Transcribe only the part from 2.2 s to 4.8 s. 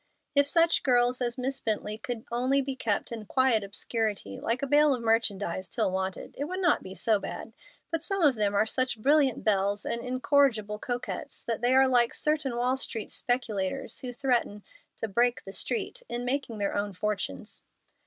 only be kept in quiet obscurity, like a